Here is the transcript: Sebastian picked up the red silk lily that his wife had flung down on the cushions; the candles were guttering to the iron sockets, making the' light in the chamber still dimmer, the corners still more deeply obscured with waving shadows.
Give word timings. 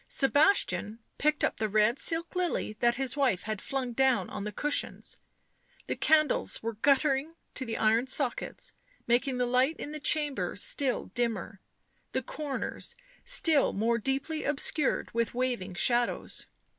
Sebastian 0.07 0.97
picked 1.19 1.43
up 1.43 1.57
the 1.57 1.69
red 1.69 1.99
silk 1.99 2.35
lily 2.35 2.73
that 2.79 2.95
his 2.95 3.15
wife 3.15 3.43
had 3.43 3.61
flung 3.61 3.93
down 3.93 4.31
on 4.31 4.45
the 4.45 4.51
cushions; 4.51 5.17
the 5.85 5.95
candles 5.95 6.63
were 6.63 6.73
guttering 6.73 7.35
to 7.53 7.65
the 7.65 7.77
iron 7.77 8.07
sockets, 8.07 8.73
making 9.05 9.37
the' 9.37 9.45
light 9.55 9.75
in 9.77 9.91
the 9.91 9.99
chamber 9.99 10.55
still 10.55 11.11
dimmer, 11.13 11.61
the 12.13 12.23
corners 12.23 12.95
still 13.25 13.73
more 13.73 13.99
deeply 13.99 14.43
obscured 14.43 15.13
with 15.13 15.35
waving 15.35 15.75
shadows. 15.75 16.47